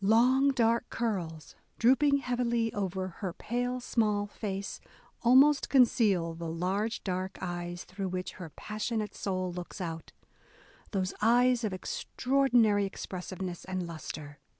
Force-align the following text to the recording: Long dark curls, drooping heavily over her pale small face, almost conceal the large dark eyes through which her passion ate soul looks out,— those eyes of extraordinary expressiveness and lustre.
Long 0.03 0.49
dark 0.49 0.89
curls, 0.89 1.53
drooping 1.77 2.17
heavily 2.21 2.73
over 2.73 3.07
her 3.17 3.33
pale 3.33 3.79
small 3.79 4.25
face, 4.25 4.79
almost 5.21 5.69
conceal 5.69 6.33
the 6.33 6.49
large 6.49 7.03
dark 7.03 7.37
eyes 7.39 7.83
through 7.83 8.07
which 8.07 8.31
her 8.41 8.49
passion 8.49 8.99
ate 9.03 9.13
soul 9.13 9.53
looks 9.53 9.79
out,— 9.79 10.11
those 10.91 11.13
eyes 11.21 11.63
of 11.63 11.71
extraordinary 11.71 12.87
expressiveness 12.87 13.63
and 13.63 13.85
lustre. 13.85 14.39